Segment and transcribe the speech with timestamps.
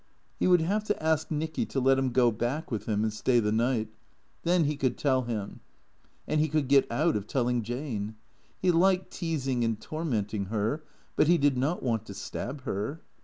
[0.39, 3.39] He would have to ask Nicky to let him go back with him and stay
[3.39, 3.87] the night.
[4.41, 5.59] Then he could tell him.
[6.27, 8.15] And he could get out of telling Jane.
[8.59, 10.83] He liked teasing and tormenting her,
[11.15, 12.99] but he did not want to stab her.